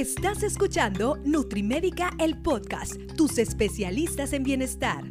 Estás 0.00 0.42
escuchando 0.42 1.18
Nutrimédica, 1.26 2.12
el 2.18 2.40
podcast, 2.40 2.94
tus 3.18 3.36
especialistas 3.36 4.32
en 4.32 4.44
bienestar. 4.44 5.04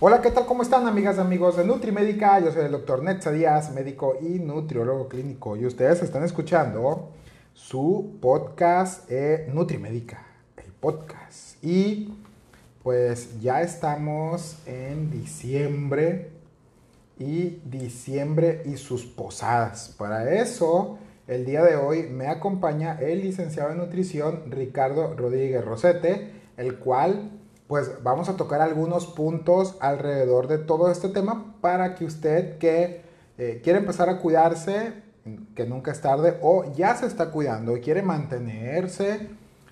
Hola, 0.00 0.20
¿qué 0.20 0.32
tal? 0.32 0.46
¿Cómo 0.46 0.64
están, 0.64 0.88
amigas 0.88 1.16
y 1.16 1.20
amigos 1.20 1.56
de 1.56 1.64
Nutrimédica? 1.64 2.40
Yo 2.40 2.50
soy 2.50 2.64
el 2.64 2.72
doctor 2.72 3.04
Netza 3.04 3.30
Díaz, 3.30 3.72
médico 3.72 4.18
y 4.20 4.40
nutriólogo 4.40 5.06
clínico. 5.06 5.56
Y 5.56 5.64
ustedes 5.64 6.02
están 6.02 6.24
escuchando 6.24 7.10
su 7.54 8.18
podcast 8.20 9.08
eh, 9.12 9.48
Nutrimédica, 9.54 10.26
el 10.56 10.72
podcast. 10.72 11.64
Y 11.64 12.12
pues 12.82 13.40
ya 13.40 13.62
estamos 13.62 14.56
en 14.66 15.08
diciembre 15.12 16.31
y 17.22 17.62
diciembre 17.64 18.62
y 18.64 18.76
sus 18.76 19.04
posadas. 19.04 19.94
Para 19.96 20.34
eso, 20.34 20.98
el 21.28 21.44
día 21.44 21.62
de 21.62 21.76
hoy 21.76 22.04
me 22.04 22.26
acompaña 22.26 22.98
el 23.00 23.22
licenciado 23.22 23.70
en 23.70 23.78
nutrición 23.78 24.50
Ricardo 24.50 25.14
Rodríguez 25.14 25.64
Rosete, 25.64 26.32
el 26.56 26.78
cual 26.78 27.30
pues 27.68 28.02
vamos 28.02 28.28
a 28.28 28.36
tocar 28.36 28.60
algunos 28.60 29.06
puntos 29.06 29.76
alrededor 29.80 30.48
de 30.48 30.58
todo 30.58 30.90
este 30.90 31.08
tema 31.08 31.54
para 31.60 31.94
que 31.94 32.04
usted 32.04 32.58
que 32.58 33.02
eh, 33.38 33.60
quiere 33.62 33.78
empezar 33.78 34.10
a 34.10 34.18
cuidarse, 34.18 34.92
que 35.54 35.64
nunca 35.64 35.92
es 35.92 36.00
tarde, 36.00 36.38
o 36.42 36.70
ya 36.74 36.94
se 36.96 37.06
está 37.06 37.30
cuidando 37.30 37.76
y 37.76 37.80
quiere 37.80 38.02
mantenerse, 38.02 39.28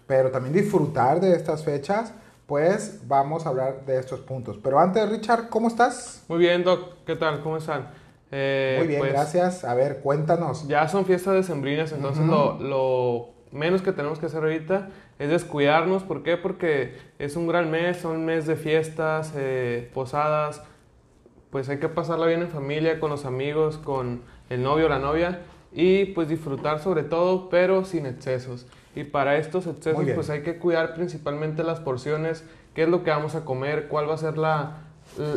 pero 0.07 0.31
también 0.31 0.55
disfrutar 0.55 1.21
de 1.21 1.35
estas 1.35 1.65
fechas, 1.65 2.15
pues 2.51 3.03
vamos 3.07 3.47
a 3.47 3.51
hablar 3.51 3.87
de 3.87 4.01
estos 4.01 4.19
puntos. 4.19 4.59
Pero 4.61 4.81
antes, 4.81 5.09
Richard, 5.09 5.51
¿cómo 5.51 5.69
estás? 5.69 6.25
Muy 6.27 6.41
bien, 6.41 6.65
Doc, 6.65 7.05
¿qué 7.07 7.15
tal? 7.15 7.43
¿Cómo 7.43 7.59
están? 7.59 7.93
Eh, 8.33 8.75
Muy 8.77 8.89
bien, 8.89 8.99
pues, 8.99 9.13
gracias. 9.13 9.63
A 9.63 9.73
ver, 9.75 10.01
cuéntanos. 10.01 10.67
Ya 10.67 10.89
son 10.89 11.07
fiestas 11.07 11.35
decembrinas, 11.35 11.93
entonces 11.93 12.27
lo, 12.27 12.59
lo, 12.59 13.29
menos 13.53 13.83
que 13.83 13.93
tenemos 13.93 14.19
que 14.19 14.27
hacer 14.27 14.43
ahorita 14.43 14.89
es 15.21 15.31
descuidarnos. 15.31 16.03
¿Por 16.03 16.25
qué? 16.25 16.37
Porque 16.37 16.99
es 17.21 17.37
un 17.37 17.47
gran 17.47 17.71
mes, 17.71 17.99
son 17.99 18.17
un 18.17 18.25
mes 18.25 18.49
de 18.49 18.57
fiestas, 18.57 19.33
eh, 19.37 19.89
posadas. 19.95 20.61
Pues 21.51 21.69
hay 21.69 21.79
que 21.79 21.89
pasarla 21.89 22.27
bien 22.27 22.43
en 22.43 22.49
familia, 22.49 22.99
con 22.99 23.11
los 23.11 23.27
amigos, 23.27 23.79
con 23.79 24.23
el 24.49 24.61
novio 24.65 24.87
o 24.87 24.89
la 24.89 24.99
novia 24.99 25.43
y 25.71 26.07
pues 26.07 26.29
disfrutar 26.29 26.81
sobre 26.81 27.05
todo, 27.05 27.49
pero 27.49 27.85
sin 27.85 28.07
excesos. 28.07 28.67
Y 28.95 29.05
para 29.05 29.37
estos 29.37 29.67
excesos 29.67 30.05
pues 30.15 30.31
hay 30.31 30.43
que 30.43 30.57
cuidar 30.57 30.95
principalmente 30.95 31.63
las 31.63 31.81
porciones, 31.81 32.45
qué 32.75 32.83
es 32.83 32.89
lo 32.89 33.05
que 33.05 33.11
vamos 33.11 33.35
a 33.35 33.45
comer, 33.45 33.87
cuál 33.89 34.09
va 34.09 34.15
a 34.15 34.19
ser 34.19 34.37
la, 34.37 34.79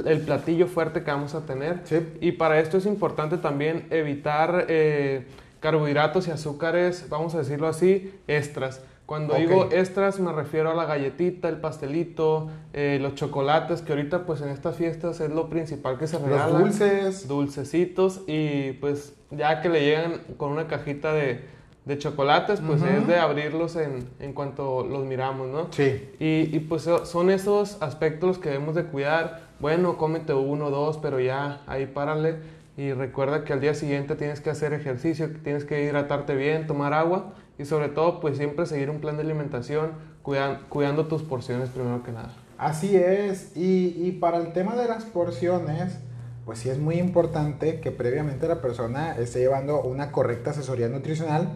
el 0.06 0.22
platillo 0.22 0.68
fuerte 0.68 1.04
que 1.04 1.12
vamos 1.12 1.36
a 1.36 1.46
tener. 1.46 1.82
Y 2.20 2.34
para 2.34 2.60
esto 2.60 2.78
es 2.78 2.86
importante 2.86 3.38
también 3.38 3.88
evitar 3.92 4.66
eh, 4.70 5.28
carbohidratos 5.60 6.28
y 6.28 6.32
azúcares, 6.32 7.08
vamos 7.10 7.36
a 7.36 7.40
decirlo 7.40 7.68
así, 7.68 8.14
extras. 8.28 8.82
Cuando 9.06 9.36
digo 9.36 9.68
extras 9.72 10.20
me 10.20 10.32
refiero 10.32 10.72
a 10.72 10.74
la 10.74 10.86
galletita, 10.86 11.50
el 11.50 11.58
pastelito, 11.58 12.50
eh, 12.72 13.00
los 13.02 13.16
chocolates, 13.16 13.82
que 13.82 13.92
ahorita 13.92 14.26
pues 14.26 14.42
en 14.42 14.50
estas 14.50 14.78
fiestas 14.78 15.20
es 15.20 15.30
lo 15.30 15.50
principal 15.50 15.98
que 15.98 16.08
se 16.08 16.18
regala. 16.18 16.48
Los 16.48 16.60
dulces. 16.60 17.28
Dulcecitos 17.28 18.22
y 18.28 18.72
pues 18.74 19.14
ya 19.30 19.62
que 19.62 19.70
le 19.70 19.82
llegan 19.82 20.22
con 20.38 20.52
una 20.52 20.68
cajita 20.68 21.14
de, 21.14 21.42
de 21.86 21.98
chocolates, 21.98 22.62
pues 22.62 22.82
es 22.82 23.06
de 23.08 23.18
abrirlos 23.18 23.76
en, 23.76 24.08
en, 24.20 24.34
cuanto 24.34 24.86
los 24.86 25.06
miramos, 25.06 25.50
¿no? 25.50 25.68
Sí. 25.72 26.10
Y, 26.18 26.56
y, 26.56 26.60
pues 26.62 26.90
son 27.04 27.30
esos 27.30 27.82
aspectos 27.82 28.38
que 28.38 28.50
debemos 28.50 28.76
de 28.76 28.86
cuidar. 28.86 29.42
Bueno, 29.60 29.98
cómete 29.98 30.34
uno, 30.34 30.70
dos, 30.70 30.98
pero 30.98 31.20
ya 31.20 31.62
ahí 31.68 31.86
párale. 31.86 32.38
Y 32.78 32.94
recuerda 32.94 33.44
que 33.44 33.54
al 33.54 33.60
día 33.60 33.74
siguiente 33.74 34.16
tienes 34.16 34.40
que 34.40 34.50
hacer 34.50 34.74
ejercicio, 34.74 35.30
tienes 35.44 35.66
que 35.66 35.84
hidratarte 35.84 36.36
bien, 36.36 36.68
tomar 36.68 36.94
agua 36.94 37.34
y 37.60 37.66
sobre 37.66 37.90
todo 37.90 38.20
pues 38.20 38.38
siempre 38.38 38.66
seguir 38.66 38.90
un 38.90 39.00
plan 39.00 39.16
de 39.16 39.22
alimentación 39.24 39.92
cuidan, 40.24 40.62
cuidando 40.70 41.06
tus 41.06 41.22
porciones 41.22 41.70
primero 41.70 42.02
que 42.02 42.12
nada. 42.12 42.34
Así 42.58 42.96
es. 42.96 43.56
Y, 43.56 43.94
y 44.08 44.14
para 44.14 44.38
el 44.38 44.54
tema 44.54 44.76
de 44.76 44.88
las 44.88 45.04
porciones 45.04 46.00
pues 46.46 46.60
sí 46.60 46.70
es 46.70 46.78
muy 46.78 46.96
importante 46.96 47.80
que 47.80 47.92
previamente 47.92 48.48
la 48.48 48.60
persona 48.62 49.16
esté 49.18 49.40
llevando 49.40 49.82
una 49.82 50.12
correcta 50.12 50.50
asesoría 50.50 50.90
nutricional 50.90 51.48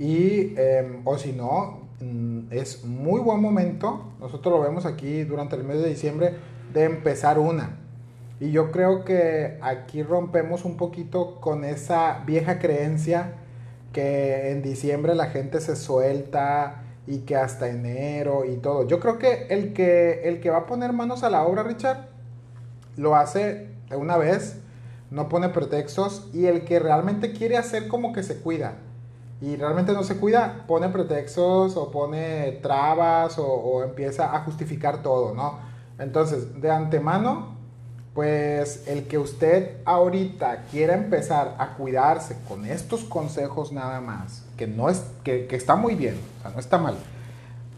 y, 0.00 0.54
em, 0.56 1.02
o 1.04 1.18
si 1.18 1.32
no, 1.32 1.90
mm, 2.00 2.50
es 2.50 2.84
muy 2.86 3.20
buen 3.20 3.38
momento, 3.40 4.14
nosotros 4.18 4.54
lo 4.54 4.62
vemos 4.62 4.86
aquí 4.86 5.24
durante 5.24 5.56
el 5.56 5.64
mes 5.64 5.82
de 5.82 5.90
diciembre, 5.90 6.36
de 6.72 6.84
empezar 6.84 7.38
una. 7.38 7.76
Y 8.40 8.50
yo 8.50 8.72
creo 8.72 9.04
que 9.04 9.58
aquí 9.60 10.02
rompemos 10.02 10.64
un 10.64 10.78
poquito 10.78 11.38
con 11.42 11.64
esa 11.64 12.22
vieja 12.26 12.58
creencia 12.58 13.34
que 13.92 14.52
en 14.52 14.62
diciembre 14.62 15.14
la 15.14 15.26
gente 15.26 15.60
se 15.60 15.76
suelta 15.76 16.82
y 17.06 17.18
que 17.20 17.36
hasta 17.36 17.68
enero 17.68 18.46
y 18.46 18.56
todo. 18.56 18.86
Yo 18.88 19.00
creo 19.00 19.18
que 19.18 19.48
el 19.50 19.74
que, 19.74 20.22
el 20.24 20.40
que 20.40 20.48
va 20.48 20.58
a 20.58 20.66
poner 20.66 20.94
manos 20.94 21.24
a 21.24 21.30
la 21.30 21.42
obra, 21.42 21.62
Richard, 21.62 22.08
lo 22.96 23.16
hace 23.16 23.68
de 23.90 23.96
una 23.96 24.16
vez, 24.16 24.60
no 25.10 25.28
pone 25.28 25.50
pretextos 25.50 26.30
y 26.32 26.46
el 26.46 26.64
que 26.64 26.78
realmente 26.78 27.32
quiere 27.32 27.58
hacer 27.58 27.86
como 27.86 28.14
que 28.14 28.22
se 28.22 28.38
cuida 28.38 28.78
y 29.40 29.56
realmente 29.56 29.92
no 29.92 30.02
se 30.02 30.18
cuida, 30.18 30.64
pone 30.66 30.88
pretextos 30.90 31.76
o 31.76 31.90
pone 31.90 32.58
trabas 32.62 33.38
o, 33.38 33.82
empieza 33.82 34.36
a 34.36 34.40
justificar 34.40 35.02
todo, 35.02 35.34
¿no? 35.34 35.58
Entonces, 35.98 36.60
de 36.60 36.70
antemano, 36.70 37.56
pues 38.14 38.86
el 38.86 39.06
que 39.06 39.16
usted 39.16 39.78
ahorita 39.86 40.64
quiera 40.70 40.94
empezar 40.94 41.54
a 41.58 41.74
cuidarse 41.74 42.36
con 42.46 42.66
estos 42.66 43.04
consejos 43.04 43.72
nada 43.72 44.00
más, 44.00 44.44
que 44.58 44.66
no 44.66 44.90
es, 44.90 45.04
que, 45.24 45.46
está 45.50 45.74
muy 45.74 45.94
bien, 45.94 46.16
o 46.38 46.42
sea, 46.42 46.50
no 46.50 46.60
está 46.60 46.76
mal, 46.76 46.96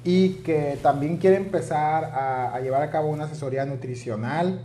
y 0.03 0.35
que 0.43 0.79
también 0.83 1.19
quiere 1.19 1.37
empezar 1.37 2.07
a, 2.07 2.59
llevar 2.61 2.83
a 2.83 2.91
cabo 2.91 3.09
una 3.09 3.25
asesoría 3.25 3.65
nutricional, 3.67 4.63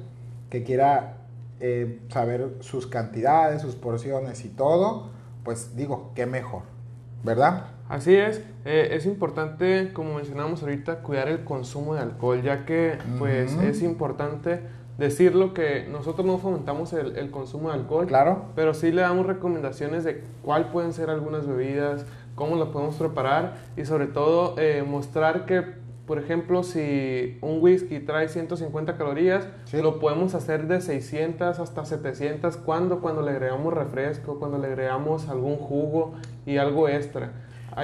que 0.50 0.64
quiera 0.64 1.18
eh, 1.60 2.00
saber 2.12 2.56
sus 2.62 2.88
cantidades, 2.88 3.62
sus 3.62 3.76
porciones 3.76 4.46
y 4.46 4.50
todo, 4.50 5.12
pues 5.44 5.76
digo, 5.76 6.12
qué 6.16 6.26
mejor. 6.26 6.77
¿Verdad? 7.24 7.68
Así 7.90 8.16
es, 8.16 8.42
eh, 8.66 8.90
es 8.92 9.06
importante, 9.06 9.92
como 9.94 10.16
mencionamos 10.16 10.62
ahorita, 10.62 11.00
cuidar 11.00 11.30
el 11.30 11.44
consumo 11.46 11.96
de 11.96 12.02
alcohol, 12.02 12.42
ya 12.42 12.66
que 12.66 12.98
pues 13.18 13.54
es 13.54 13.82
importante 13.82 14.60
decirlo 14.98 15.54
que 15.54 15.88
nosotros 15.90 16.26
no 16.26 16.38
fomentamos 16.38 16.92
el, 16.94 17.32
consumo 17.32 17.70
de 17.70 17.76
alcohol, 17.76 18.08
claro. 18.08 18.46
pero 18.56 18.74
sí 18.74 18.92
le 18.92 19.02
damos 19.02 19.26
recomendaciones 19.26 20.04
de 20.04 20.24
cuál 20.42 20.70
pueden 20.72 20.92
ser 20.92 21.10
algunas 21.10 21.48
bebidas, 21.48 22.06
cómo 22.36 22.56
las 22.56 22.70
podemos 22.70 22.96
preparar 22.96 23.58
y 23.78 23.86
sobre 23.86 24.08
todo 24.08 24.56
eh, 24.58 24.84
mostrar 24.88 25.46
que, 25.46 25.77
por 26.08 26.20
ejemplo, 26.20 26.64
si 26.64 27.38
un 27.42 27.62
whisky 27.62 28.00
trae 28.00 28.30
150 28.30 28.96
calorías, 28.96 29.46
lo 29.74 30.00
podemos 30.00 30.34
hacer 30.36 30.68
de 30.68 30.80
600 30.80 31.60
hasta 31.60 31.84
700 31.84 32.56
cuando 32.56 33.02
cuando 33.02 33.22
le 33.22 33.32
agregamos 33.32 33.74
refresco, 33.74 34.40
cuando 34.40 34.58
le 34.58 34.68
agregamos 34.68 35.28
algún 35.28 35.58
jugo 35.58 36.14
y 36.46 36.58
algo 36.58 36.88
extra. 36.88 37.34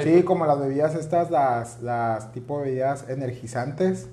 sí, 0.02 0.24
como 0.24 0.46
las 0.46 0.58
bebidas 0.58 0.96
estas, 0.96 1.32
las, 1.32 1.84
las 1.84 2.32
tipo 2.32 2.60
de 2.60 2.68
bebidas 2.68 3.10
energizantes, 3.10 4.10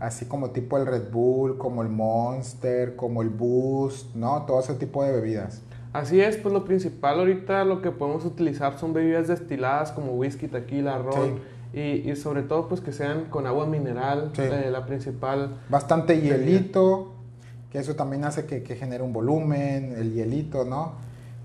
así 0.00 0.24
como 0.24 0.50
tipo 0.50 0.78
el 0.78 0.86
Red 0.86 1.10
Bull, 1.12 1.58
como 1.58 1.82
el 1.82 1.90
Monster, 1.90 2.96
como 2.96 3.20
el 3.20 3.28
Boost, 3.28 4.14
¿no? 4.14 4.46
Todo 4.46 4.60
ese 4.60 4.74
tipo 4.76 5.04
de 5.04 5.12
bebidas. 5.12 5.60
Así 5.92 6.22
es, 6.22 6.38
pues 6.38 6.54
lo 6.54 6.64
principal 6.64 7.18
ahorita 7.18 7.66
lo 7.66 7.82
que 7.82 7.90
podemos 7.90 8.24
utilizar 8.24 8.78
son 8.78 8.94
bebidas 8.94 9.28
destiladas 9.28 9.92
como 9.92 10.12
whisky, 10.12 10.48
tequila, 10.48 10.96
ron. 10.96 11.40
Y, 11.72 12.10
y, 12.10 12.16
sobre 12.16 12.42
todo 12.42 12.68
pues 12.68 12.80
que 12.80 12.92
sean 12.92 13.26
con 13.30 13.46
agua 13.46 13.66
mineral, 13.66 14.32
eh, 14.36 14.68
la 14.70 14.84
principal. 14.84 15.60
Bastante 15.68 16.20
hielito, 16.20 17.14
que 17.70 17.78
eso 17.78 17.96
también 17.96 18.24
hace 18.24 18.44
que, 18.44 18.62
que 18.62 18.76
genere 18.76 19.02
un 19.02 19.12
volumen, 19.12 19.94
el 19.96 20.12
hielito, 20.12 20.64
¿no? 20.64 20.92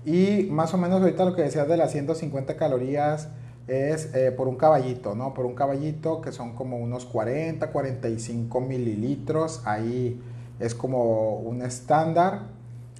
Y 0.04 0.48
más 0.50 0.72
o 0.74 0.78
menos 0.78 1.00
ahorita 1.00 1.24
lo 1.24 1.34
que 1.34 1.42
decías 1.42 1.66
de 1.68 1.76
las 1.76 1.92
150 1.92 2.56
calorías 2.56 3.28
es 3.68 4.14
eh, 4.14 4.32
por 4.32 4.48
un 4.48 4.56
caballito, 4.56 5.14
¿no? 5.14 5.34
Por 5.34 5.44
un 5.44 5.54
caballito 5.54 6.22
que 6.22 6.32
son 6.32 6.54
como 6.54 6.78
unos 6.78 7.04
40, 7.04 7.70
45 7.70 8.60
mililitros. 8.60 9.62
Ahí 9.66 10.20
es 10.58 10.74
como 10.74 11.36
un 11.36 11.62
estándar. 11.62 12.57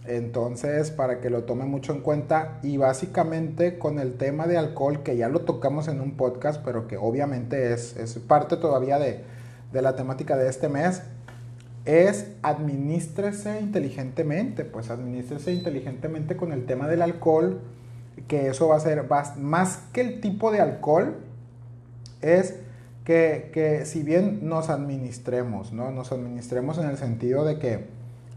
Entonces, 0.09 0.91
para 0.91 1.21
que 1.21 1.31
lo 1.31 1.45
tome 1.45 1.65
mucho 1.65 1.93
en 1.93 2.01
cuenta. 2.01 2.59
Y 2.63 2.77
básicamente 2.79 3.79
con 3.79 3.99
el 3.99 4.15
tema 4.15 4.47
de 4.47 4.59
alcohol, 4.59 5.03
que 5.03 5.17
ya 5.17 5.29
lo 5.29 5.43
tocamos 5.43 5.87
en 5.87 6.01
un 6.01 6.17
podcast, 6.17 6.63
pero 6.65 6.89
que 6.89 6.97
obviamente 6.97 7.73
es, 7.73 7.97
es 7.97 8.19
parte 8.19 8.57
todavía 8.57 8.99
de, 8.99 9.23
de 9.73 9.83
la 9.83 9.95
temática 9.95 10.37
de 10.37 10.49
este 10.49 10.69
mes 10.69 11.03
es 11.89 12.27
administrese 12.43 13.61
inteligentemente, 13.61 14.67
pues 14.67 14.91
administrese 14.91 15.55
inteligentemente 15.55 16.37
con 16.37 16.53
el 16.53 16.67
tema 16.67 16.87
del 16.87 17.01
alcohol, 17.01 17.63
que 18.27 18.49
eso 18.49 18.69
va 18.69 18.77
a 18.77 18.81
ser 18.81 19.09
más 19.39 19.85
que 19.95 20.03
el 20.03 20.21
tipo 20.21 20.53
de 20.53 20.61
alcohol, 20.61 21.17
es 22.21 22.57
que, 23.05 23.83
si 23.87 24.03
bien 24.03 24.41
nos 24.43 24.69
administremos, 24.69 25.73
¿no? 25.73 25.91
Nos 25.91 26.13
administremos 26.13 26.77
en 26.77 26.91
el 26.91 26.99
sentido 26.99 27.47
de 27.47 27.59
que 27.59 27.87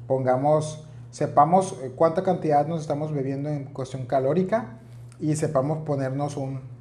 pongamos 0.08 0.88
sepamos 1.12 1.78
eh, 1.84 1.92
cuánta 1.96 2.24
cantidad 2.24 2.66
nos 2.68 2.82
estamos 2.82 3.14
bebiendo 3.14 3.50
en 3.50 3.66
cuestión 3.66 4.06
calórica 4.06 4.80
y 5.20 5.36
sepamos 5.36 5.80
ponernos 5.86 6.38
un, 6.38 6.72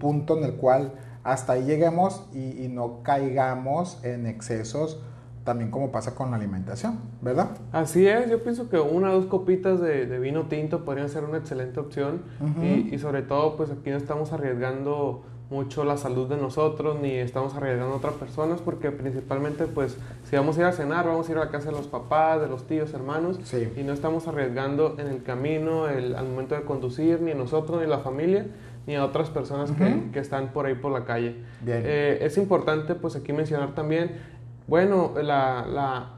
punto 0.00 0.38
en 0.38 0.44
el 0.44 0.54
cual 0.54 0.92
hasta 1.22 1.52
ahí 1.52 1.64
lleguemos 1.64 2.26
y, 2.32 2.68
no 2.68 3.02
caigamos 3.02 4.02
en 4.04 4.26
excesos, 4.26 5.00
también 5.44 5.70
como 5.70 5.92
pasa 5.92 6.14
con 6.14 6.30
la 6.30 6.36
alimentación, 6.36 6.98
¿verdad? 7.20 7.50
Así 7.72 8.06
es, 8.06 8.30
yo 8.30 8.42
pienso 8.42 8.68
que 8.68 8.78
una 8.80 9.10
o 9.10 9.14
dos 9.14 9.26
copitas 9.26 9.80
de, 9.80 10.06
vino 10.18 10.46
tinto 10.46 10.84
podrían 10.84 11.08
ser 11.08 11.24
una 11.24 11.38
excelente 11.38 11.78
opción 11.78 12.22
y, 12.62 12.94
y, 12.94 12.98
sobre 12.98 13.22
todo 13.22 13.56
pues 13.56 13.70
aquí 13.70 13.90
no 13.90 13.96
estamos 13.96 14.32
arriesgando 14.32 15.24
mucho 15.50 15.84
la 15.84 15.96
salud 15.96 16.28
de 16.28 16.36
nosotros 16.36 16.98
ni 17.00 17.12
estamos 17.12 17.54
arriesgando 17.54 17.94
a 17.94 17.96
otras 17.96 18.14
personas 18.14 18.60
porque 18.60 18.90
principalmente 18.90 19.66
pues 19.66 19.96
si 20.24 20.36
vamos 20.36 20.58
a 20.58 20.60
ir 20.60 20.66
a 20.66 20.72
cenar 20.72 21.06
vamos 21.06 21.28
a 21.28 21.32
ir 21.32 21.38
a 21.38 21.46
la 21.46 21.50
casa 21.50 21.70
de 21.70 21.76
los 21.76 21.86
papás, 21.86 22.40
de 22.40 22.48
los 22.48 22.66
tíos, 22.66 22.92
hermanos 22.92 23.38
y 23.76 23.82
no 23.82 23.92
estamos 23.92 24.28
arriesgando 24.28 24.96
en 24.98 25.06
el 25.06 25.22
camino 25.22 25.88
el, 25.88 26.14
al 26.14 26.28
momento 26.28 26.54
de 26.54 26.62
conducir 26.62 27.20
ni 27.22 27.32
nosotros 27.34 27.80
ni 27.80 27.86
la 27.86 28.00
familia 28.00 28.46
ni 28.86 28.96
a 28.96 29.04
otras 29.04 29.28
personas 29.30 29.70
que, 29.72 30.10
que, 30.12 30.18
están 30.18 30.48
por 30.48 30.64
ahí 30.64 30.74
por 30.74 30.90
la 30.90 31.04
calle. 31.04 31.36
Eh, 31.66 32.20
es 32.22 32.38
importante 32.38 32.94
pues 32.94 33.16
aquí 33.16 33.34
mencionar 33.34 33.74
también, 33.74 34.12
bueno, 34.66 35.12
la, 35.22 35.66
la 35.66 36.17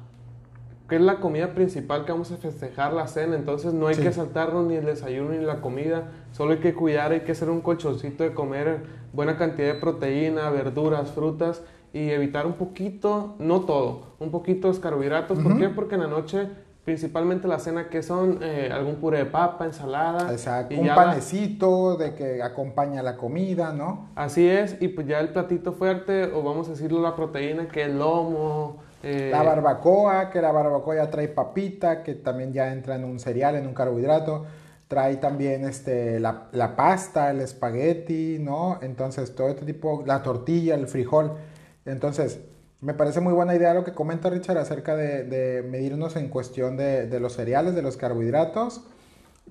que 0.90 0.96
es 0.96 1.02
la 1.02 1.20
comida 1.20 1.54
principal 1.54 2.04
que 2.04 2.10
vamos 2.10 2.32
a 2.32 2.36
festejar 2.36 2.92
la 2.92 3.06
cena, 3.06 3.36
entonces 3.36 3.72
no 3.72 3.86
hay 3.86 3.94
que 3.94 4.10
saltarnos 4.10 4.66
ni 4.66 4.74
el 4.74 4.84
desayuno 4.84 5.30
ni 5.30 5.38
la 5.38 5.60
comida, 5.60 6.08
solo 6.32 6.50
hay 6.50 6.58
que 6.58 6.74
cuidar, 6.74 7.12
hay 7.12 7.20
que 7.20 7.30
hacer 7.30 7.48
un 7.48 7.60
colchoncito 7.60 8.24
de 8.24 8.34
comer 8.34 8.82
buena 9.12 9.36
cantidad 9.36 9.68
de 9.68 9.74
proteína, 9.74 10.50
verduras, 10.50 11.12
frutas 11.12 11.62
y 11.92 12.10
evitar 12.10 12.44
un 12.44 12.54
poquito, 12.54 13.36
no 13.38 13.60
todo, 13.60 14.16
un 14.18 14.32
poquito 14.32 14.72
de 14.72 14.80
carbohidratos. 14.80 15.38
¿Por 15.38 15.58
qué? 15.58 15.68
Porque 15.68 15.94
en 15.94 16.00
la 16.00 16.06
noche, 16.08 16.48
principalmente 16.84 17.46
la 17.46 17.60
cena, 17.60 17.88
que 17.88 18.02
son 18.02 18.40
eh, 18.42 18.68
algún 18.72 18.96
puré 18.96 19.18
de 19.18 19.26
papa, 19.26 19.66
ensalada. 19.66 20.32
Exacto, 20.32 20.74
un 20.74 20.88
panecito 20.88 21.98
de 21.98 22.16
que 22.16 22.42
acompaña 22.42 23.00
la 23.00 23.16
comida, 23.16 23.72
¿no? 23.72 24.08
Así 24.16 24.48
es, 24.48 24.76
y 24.80 24.88
pues 24.88 25.06
ya 25.06 25.20
el 25.20 25.28
platito 25.28 25.72
fuerte, 25.72 26.24
o 26.24 26.42
vamos 26.42 26.66
a 26.66 26.72
decirlo 26.72 27.00
la 27.00 27.14
proteína, 27.14 27.68
que 27.68 27.84
es 27.84 27.94
lomo. 27.94 28.89
Eh, 29.02 29.30
la 29.32 29.42
barbacoa, 29.42 30.30
que 30.30 30.42
la 30.42 30.52
barbacoa 30.52 30.96
ya 30.96 31.10
trae 31.10 31.28
papita, 31.28 32.02
que 32.02 32.14
también 32.14 32.52
ya 32.52 32.72
entra 32.72 32.96
en 32.96 33.04
un 33.04 33.18
cereal, 33.18 33.56
en 33.56 33.66
un 33.66 33.74
carbohidrato 33.74 34.46
trae 34.90 35.18
también 35.18 35.64
este, 35.66 36.18
la, 36.18 36.48
la, 36.50 36.74
pasta, 36.74 37.30
el 37.30 37.40
espagueti, 37.40 38.38
¿no? 38.40 38.80
Entonces, 38.82 39.36
todo 39.36 39.48
este 39.48 39.64
tipo, 39.64 40.02
la 40.04 40.24
tortilla, 40.24 40.74
el 40.74 40.88
frijol. 40.88 41.36
Entonces, 41.84 42.40
me 42.80 42.92
parece 42.92 43.20
muy 43.20 43.32
buena 43.32 43.54
idea 43.54 43.72
lo 43.72 43.84
que 43.84 43.94
comenta 43.94 44.30
Richard 44.30 44.58
acerca 44.58 44.96
de, 44.96 45.22
de 45.22 45.62
medirnos 45.62 46.16
en 46.16 46.28
cuestión 46.28 46.76
de, 46.76 47.06
de, 47.06 47.20
los 47.20 47.34
cereales, 47.34 47.76
de 47.76 47.82
los 47.82 47.96
carbohidratos, 47.96 48.82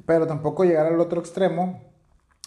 pero 0.05 0.27
tampoco 0.27 0.65
llegar 0.65 0.87
al 0.87 0.99
otro 0.99 1.21
extremo 1.21 1.79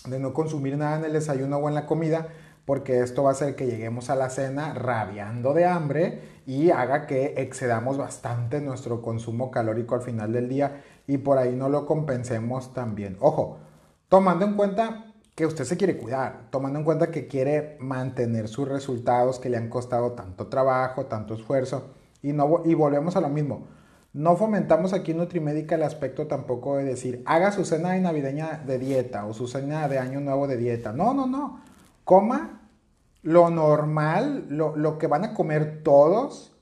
de 0.06 0.18
no 0.18 0.34
consumir 0.34 0.76
nada 0.76 0.98
en 0.98 1.06
el 1.06 1.14
desayuno 1.14 1.56
o 1.56 1.70
en 1.70 1.74
la 1.74 1.86
comida, 1.86 2.28
porque 2.64 3.00
esto 3.00 3.24
va 3.24 3.30
a 3.30 3.32
hacer 3.32 3.56
que 3.56 3.66
lleguemos 3.66 4.10
a 4.10 4.16
la 4.16 4.30
cena 4.30 4.72
rabiando 4.74 5.52
de 5.54 5.66
hambre 5.66 6.22
y 6.46 6.70
haga 6.70 7.06
que 7.06 7.34
excedamos 7.38 7.98
bastante 7.98 8.60
nuestro 8.60 9.02
consumo 9.02 9.50
calórico 9.50 9.94
al 9.94 10.02
final 10.02 10.32
del 10.32 10.48
día 10.48 10.82
y 11.06 11.18
por 11.18 11.38
ahí 11.38 11.54
no 11.54 11.68
lo 11.68 11.86
compensemos 11.86 12.72
también. 12.72 13.16
Ojo, 13.20 13.58
tomando 14.08 14.44
en 14.44 14.54
cuenta 14.54 15.06
que 15.34 15.46
usted 15.46 15.64
se 15.64 15.76
quiere 15.76 15.96
cuidar, 15.96 16.48
tomando 16.50 16.78
en 16.78 16.84
cuenta 16.84 17.10
que 17.10 17.26
quiere 17.26 17.76
mantener 17.80 18.48
sus 18.48 18.68
resultados 18.68 19.38
que 19.38 19.48
le 19.48 19.56
han 19.56 19.68
costado 19.68 20.12
tanto 20.12 20.48
trabajo, 20.48 21.06
tanto 21.06 21.34
esfuerzo, 21.34 21.90
y, 22.22 22.32
no, 22.32 22.62
y 22.64 22.74
volvemos 22.74 23.16
a 23.16 23.20
lo 23.20 23.28
mismo. 23.28 23.66
No 24.12 24.36
fomentamos 24.36 24.92
aquí 24.92 25.12
en 25.12 25.16
Nutrimédica 25.16 25.76
el 25.76 25.82
aspecto 25.84 26.26
tampoco 26.26 26.76
de 26.76 26.84
decir, 26.84 27.22
haga 27.24 27.50
su 27.50 27.64
cena 27.64 27.92
de 27.92 28.00
navideña 28.00 28.62
de 28.66 28.78
dieta 28.78 29.24
o 29.24 29.32
su 29.32 29.48
cena 29.48 29.88
de 29.88 29.98
año 29.98 30.20
nuevo 30.20 30.46
de 30.46 30.58
dieta. 30.58 30.92
No, 30.92 31.14
no, 31.14 31.26
no. 31.26 31.62
Coma 32.04 32.62
lo 33.22 33.50
normal, 33.50 34.46
lo, 34.48 34.76
lo 34.76 34.98
que 34.98 35.06
van 35.06 35.24
a 35.24 35.34
comer 35.34 35.82
todos, 35.82 36.52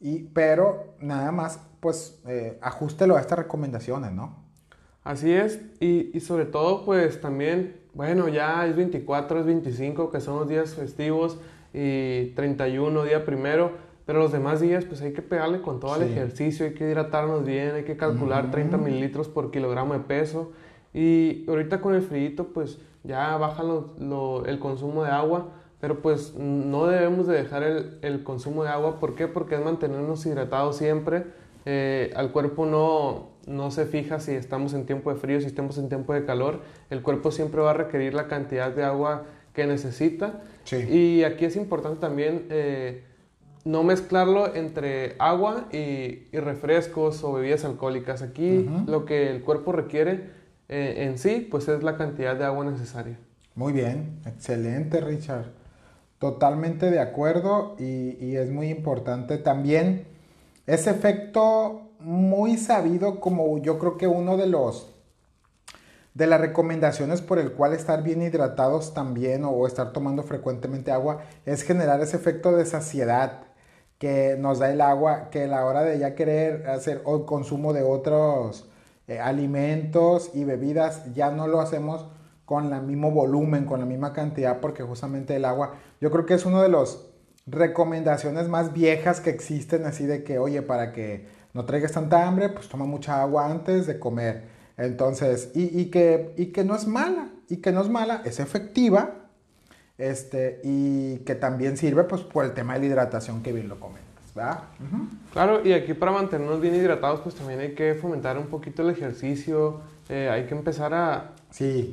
y, 0.00 0.24
pero 0.24 0.94
nada 1.00 1.32
más 1.32 1.60
pues 1.80 2.20
eh, 2.26 2.58
ajustelo 2.60 3.16
a 3.16 3.20
estas 3.20 3.38
recomendaciones, 3.38 4.12
¿no? 4.12 4.36
Así 5.04 5.32
es, 5.32 5.60
y, 5.80 6.10
y, 6.16 6.20
sobre 6.20 6.44
todo 6.44 6.84
pues 6.84 7.20
también, 7.20 7.80
bueno, 7.94 8.28
ya 8.28 8.66
es 8.66 8.76
24, 8.76 9.40
es 9.40 9.46
25, 9.46 10.10
que 10.10 10.20
son 10.20 10.40
los 10.40 10.48
días 10.48 10.74
festivos, 10.74 11.38
y 11.72 12.30
31, 12.34 13.04
día 13.04 13.24
primero, 13.24 13.72
pero 14.04 14.18
los 14.18 14.32
demás 14.32 14.60
días 14.60 14.84
pues 14.84 15.00
hay 15.02 15.12
que 15.12 15.22
pegarle 15.22 15.62
con 15.62 15.80
todo 15.80 15.96
el 15.96 16.02
ejercicio, 16.02 16.66
hay 16.66 16.74
que 16.74 16.84
hidratarnos 16.84 17.44
bien, 17.44 17.74
hay 17.74 17.84
que 17.84 17.96
calcular 17.96 18.50
30 18.50 18.76
mililitros 18.76 19.28
por 19.28 19.50
kilogramo 19.50 19.94
de 19.94 20.00
peso, 20.00 20.52
y 20.92 21.44
ahorita 21.48 21.80
con 21.80 21.94
el 21.94 22.02
frío 22.02 22.48
pues 22.52 22.78
ya 23.04 23.36
baja 23.36 23.62
lo, 23.62 24.44
el 24.46 24.58
consumo 24.58 25.04
de 25.04 25.10
agua, 25.10 25.48
pero 25.80 26.02
pues 26.02 26.34
no 26.34 26.86
debemos 26.86 27.26
de 27.26 27.36
dejar 27.36 27.62
el, 27.62 27.98
el, 28.02 28.24
consumo 28.24 28.64
de 28.64 28.70
agua, 28.70 28.98
¿por 28.98 29.14
qué? 29.14 29.28
Porque 29.28 29.54
es 29.54 29.64
mantenernos 29.64 30.26
hidratados 30.26 30.76
siempre, 30.76 31.24
eh, 31.70 32.12
al 32.16 32.32
cuerpo 32.32 32.64
no, 32.64 33.28
no 33.46 33.70
se 33.70 33.84
fija 33.84 34.20
si 34.20 34.32
estamos 34.32 34.72
en 34.72 34.86
tiempo 34.86 35.12
de 35.12 35.20
frío, 35.20 35.38
si 35.38 35.46
estamos 35.46 35.76
en 35.76 35.90
tiempo 35.90 36.14
de 36.14 36.24
calor. 36.24 36.60
El 36.88 37.02
cuerpo 37.02 37.30
siempre 37.30 37.60
va 37.60 37.70
a 37.70 37.74
requerir 37.74 38.14
la 38.14 38.26
cantidad 38.26 38.70
de 38.70 38.84
agua 38.84 39.24
que 39.52 39.66
necesita. 39.66 40.40
Y 40.90 41.24
aquí 41.24 41.44
es 41.44 41.56
importante 41.56 42.00
también 42.00 42.46
eh, 42.48 43.04
no 43.66 43.82
mezclarlo 43.82 44.54
entre 44.54 45.16
agua 45.18 45.66
y, 45.70 46.26
refrescos 46.32 47.22
o 47.22 47.34
bebidas 47.34 47.66
alcohólicas. 47.66 48.22
Aquí 48.22 48.66
lo 48.86 49.04
que 49.04 49.30
el 49.30 49.42
cuerpo 49.42 49.72
requiere 49.72 50.37
eh, 50.68 51.06
en 51.06 51.18
sí, 51.18 51.46
pues 51.50 51.66
es 51.68 51.82
la 51.82 51.96
cantidad 51.96 52.36
de 52.36 52.44
agua 52.44 52.64
necesaria. 52.64 53.18
Muy 53.54 53.72
bien, 53.72 54.20
excelente 54.26 55.00
Richard. 55.00 55.46
Totalmente 56.18 56.90
de 56.90 57.00
acuerdo 57.00 57.76
y, 57.78 58.36
es 58.36 58.50
muy 58.50 58.68
importante 58.68 59.38
también 59.38 60.06
ese 60.66 60.90
efecto 60.90 61.90
muy 62.00 62.56
sabido 62.56 63.20
como 63.20 63.58
yo 63.58 63.78
creo 63.78 63.96
que 63.96 64.06
uno 64.06 64.36
de 64.36 64.46
los 64.46 64.94
de 66.14 66.26
las 66.26 66.40
recomendaciones 66.40 67.20
por 67.20 67.38
el 67.38 67.52
cual 67.52 67.72
estar 67.72 68.02
bien 68.02 68.22
hidratados 68.22 68.94
también 68.94 69.44
o 69.44 69.66
estar 69.66 69.92
tomando 69.92 70.22
frecuentemente 70.22 70.90
agua 70.90 71.22
es 71.46 71.62
generar 71.62 72.00
ese 72.00 72.16
efecto 72.16 72.56
de 72.56 72.66
saciedad 72.66 73.44
que 73.98 74.36
nos 74.38 74.58
da 74.58 74.70
el 74.70 74.80
agua, 74.80 75.30
que 75.30 75.44
a 75.44 75.46
la 75.48 75.64
hora 75.64 75.82
de 75.82 75.98
ya 75.98 76.14
querer 76.14 76.68
hacer 76.68 77.02
el 77.06 77.24
consumo 77.24 77.72
de 77.72 77.82
otros 77.82 78.68
eh, 79.08 79.18
alimentos 79.20 80.30
y 80.34 80.44
bebidas 80.44 81.12
ya 81.14 81.30
no 81.30 81.48
lo 81.48 81.60
hacemos 81.60 82.06
con 82.44 82.72
el 82.72 82.82
mismo 82.82 83.10
volumen, 83.10 83.64
con 83.64 83.80
la 83.80 83.86
misma 83.86 84.12
cantidad, 84.12 84.60
porque 84.60 84.82
justamente 84.82 85.36
el 85.36 85.44
agua, 85.44 85.74
yo 86.00 86.10
creo 86.10 86.24
que 86.24 86.34
es 86.34 86.46
uno 86.46 86.62
de 86.62 86.68
los 86.68 87.10
recomendaciones 87.46 88.48
más 88.48 88.72
viejas 88.72 89.20
que 89.20 89.30
existen, 89.30 89.84
así 89.84 90.06
de 90.06 90.24
que, 90.24 90.38
oye, 90.38 90.62
para 90.62 90.92
que 90.92 91.26
no 91.52 91.64
traigas 91.64 91.92
tanta 91.92 92.26
hambre, 92.26 92.48
pues 92.50 92.68
toma 92.68 92.84
mucha 92.84 93.20
agua 93.20 93.50
antes 93.50 93.86
de 93.86 93.98
comer. 93.98 94.44
Entonces, 94.76 95.50
y, 95.54 95.86
que, 95.86 96.32
y 96.36 96.46
que 96.46 96.64
no 96.64 96.74
es 96.76 96.86
mala, 96.86 97.30
y 97.48 97.58
que 97.58 97.72
no 97.72 97.82
es 97.82 97.88
mala, 97.88 98.22
es 98.24 98.38
efectiva, 98.38 99.26
este, 99.98 100.60
y 100.62 101.18
que 101.18 101.34
también 101.34 101.76
sirve 101.76 102.04
pues 102.04 102.22
por 102.22 102.44
el 102.44 102.54
tema 102.54 102.74
de 102.74 102.80
la 102.80 102.86
hidratación 102.86 103.42
que 103.42 103.52
bien 103.52 103.68
lo 103.68 103.80
comentas, 103.80 104.07
¿verdad? 104.38 104.58
Claro, 105.32 105.60
y 105.64 105.72
aquí 105.72 105.94
para 105.94 106.12
mantenernos 106.12 106.60
bien 106.60 106.74
hidratados, 106.74 107.20
pues 107.20 107.34
también 107.34 107.60
hay 107.60 107.74
que 107.74 107.94
fomentar 107.94 108.38
un 108.38 108.46
poquito 108.46 108.82
el 108.82 108.90
ejercicio, 108.90 109.80
eh, 110.08 110.28
hay 110.30 110.44
que 110.44 110.54
empezar 110.54 110.94
a 110.94 111.32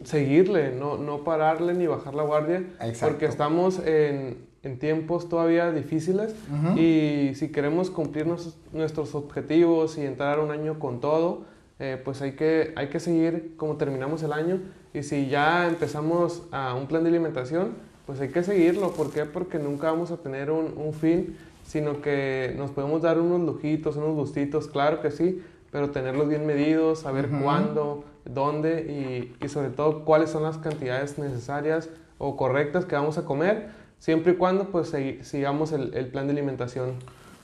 seguirle, 0.06 0.72
no, 0.72 0.98
no 0.98 1.24
pararle 1.24 1.74
ni 1.74 1.88
bajar 1.88 2.14
la 2.14 2.24
guardia, 2.24 2.64
porque 3.08 3.26
estamos 3.26 3.80
en, 3.80 4.38
en 4.64 4.80
tiempos 4.80 5.28
todavía 5.28 5.72
difíciles 5.72 6.34
y 6.78 7.34
si 7.36 7.50
queremos 7.52 7.90
cumplir 7.90 8.26
nuestros 8.74 9.16
objetivos 9.16 9.98
y 9.98 10.02
entrar 10.06 10.40
un 10.40 10.52
año 10.52 10.80
con 10.80 11.00
todo, 11.00 11.44
eh, 11.80 12.02
pues 12.04 12.22
hay 12.22 12.34
que, 12.34 12.74
hay 12.76 12.88
que 12.88 13.00
seguir 13.00 13.56
como 13.58 13.76
terminamos 13.76 14.24
el 14.24 14.32
año 14.32 14.60
y 14.94 15.04
si 15.04 15.28
ya 15.28 15.68
empezamos 15.68 16.44
a 16.52 16.74
un 16.74 16.88
plan 16.88 17.04
de 17.04 17.10
alimentación, 17.10 17.74
pues 18.06 18.22
hay 18.22 18.30
que 18.30 18.44
seguirlo. 18.44 18.92
¿Por 18.92 19.12
qué? 19.12 19.26
Porque 19.26 19.60
nunca 19.60 19.92
vamos 19.92 20.12
a 20.12 20.18
tener 20.18 20.52
un, 20.52 20.74
un 20.78 20.94
fin, 20.94 21.36
sino 21.66 22.02
que 22.02 22.54
nos 22.58 22.72
podemos 22.72 23.02
dar 23.02 23.20
unos 23.20 23.42
lujitos, 23.42 23.98
unos 23.98 24.16
gustitos, 24.16 24.68
claro 24.68 25.02
que 25.02 25.12
sí, 25.12 25.44
pero 25.72 25.90
tenerlos 25.92 26.30
bien 26.30 26.46
medidos, 26.46 27.00
saber 27.00 27.30
cuándo, 27.30 28.06
dónde 28.24 28.82
y, 28.82 29.44
y 29.44 29.50
sobre 29.50 29.70
todo 29.70 30.06
cuáles 30.06 30.30
son 30.30 30.44
las 30.44 30.58
cantidades 30.58 31.18
necesarias 31.18 31.90
o 32.18 32.38
correctas 32.38 32.86
que 32.86 32.96
vamos 32.96 33.18
a 33.18 33.26
comer 33.26 33.70
siempre 34.00 34.34
y 34.34 34.36
cuando 34.36 34.70
pues 34.70 34.94
sigamos 35.22 35.72
el, 35.72 36.08
plan 36.10 36.28
de 36.28 36.34
alimentación. 36.34 36.94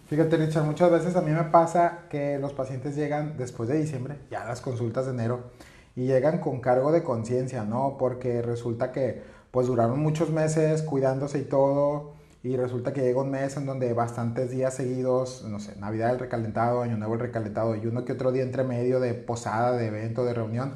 Fíjate 0.08 0.38
Richard, 0.38 0.66
muchas 0.66 0.92
veces 0.92 1.16
a 1.16 1.22
mí 1.22 1.32
me 1.32 1.46
pasa 1.46 2.02
que 2.10 2.38
los 2.38 2.54
pacientes 2.54 2.96
llegan 2.96 3.38
después 3.38 3.70
de 3.70 3.80
diciembre, 3.80 4.18
ya 4.30 4.44
las 4.46 4.62
consultas 4.62 5.06
de 5.06 5.14
enero, 5.14 5.40
y 5.96 6.06
llegan 6.06 6.40
con 6.40 6.60
cargo 6.60 6.92
de 6.92 7.02
conciencia, 7.02 7.64
¿no? 7.64 7.96
Porque 7.98 8.42
resulta 8.42 8.92
que 8.92 9.24
pues 9.52 9.68
duraron 9.68 10.00
muchos 10.00 10.30
meses 10.30 10.82
cuidándose 10.84 11.40
y 11.40 11.44
todo, 11.44 12.14
y 12.44 12.56
resulta 12.56 12.92
que 12.92 13.02
llega 13.02 13.22
un 13.22 13.30
mes 13.30 13.56
en 13.58 13.66
donde 13.66 13.94
bastantes 13.94 14.50
días 14.50 14.74
seguidos, 14.74 15.44
no 15.48 15.60
sé, 15.60 15.76
Navidad 15.78 16.12
el 16.12 16.20
recalentado, 16.20 16.82
Año 16.82 16.98
Nuevo 16.98 17.14
el 17.14 17.20
recalentado 17.20 17.76
y 17.76 17.86
uno 17.86 18.04
que 18.04 18.14
otro 18.14 18.32
día 18.32 18.44
entre 18.44 18.64
medio 18.64 19.00
de 19.00 19.14
posada, 19.14 19.78
de 19.78 19.88
evento, 19.88 20.26
de 20.26 20.34
reunión, 20.34 20.76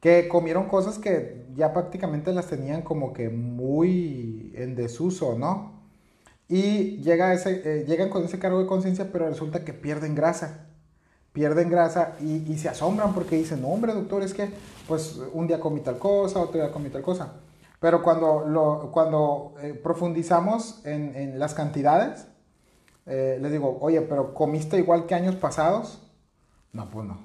que 0.00 0.28
comieron 0.28 0.68
cosas 0.68 0.98
que 0.98 1.46
ya 1.54 1.72
prácticamente 1.72 2.32
las 2.32 2.48
tenían 2.48 2.82
como 2.82 3.12
que 3.12 3.30
muy 3.30 4.52
en 4.54 4.74
desuso, 4.74 5.38
¿no? 5.38 5.80
Y 6.48 6.98
llega 6.98 7.32
ese, 7.32 7.62
eh, 7.64 7.84
llegan 7.86 8.10
con 8.10 8.24
ese 8.24 8.38
cargo 8.38 8.58
de 8.60 8.66
conciencia, 8.66 9.08
pero 9.10 9.28
resulta 9.28 9.64
que 9.64 9.72
pierden 9.72 10.14
grasa. 10.14 10.66
Pierden 11.32 11.70
grasa 11.70 12.16
y, 12.20 12.58
se 12.58 12.68
asombran 12.68 13.14
porque 13.14 13.36
dicen, 13.36 13.62
no, 13.62 13.68
hombre, 13.68 13.94
doctor, 13.94 14.22
es 14.22 14.34
que 14.34 14.50
pues 14.86 15.18
un 15.32 15.46
día 15.46 15.60
comí 15.60 15.80
tal 15.80 15.98
cosa, 15.98 16.40
otro 16.40 16.60
día 16.60 16.70
comí 16.70 16.90
tal 16.90 17.00
cosa. 17.00 17.36
Pero 17.82 18.02
cuando, 18.02 18.46
lo, 18.46 18.90
cuando 18.92 19.54
eh, 19.60 19.74
profundizamos 19.74 20.80
en, 20.86 21.14
en, 21.14 21.38
las 21.38 21.52
cantidades, 21.52 22.26
eh, 23.04 23.38
les 23.42 23.52
digo, 23.52 23.76
oye, 23.82 24.00
pero 24.00 24.32
¿comiste 24.32 24.78
igual 24.78 25.04
que 25.04 25.14
años 25.14 25.34
pasados? 25.34 26.00
No, 26.72 26.88
pues 26.88 27.06
no. 27.06 27.18